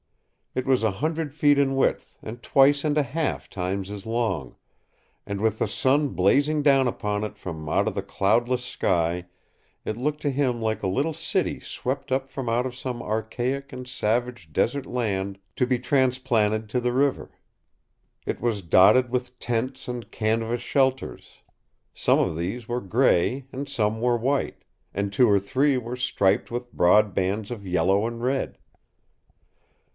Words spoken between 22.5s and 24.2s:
were gray, and some were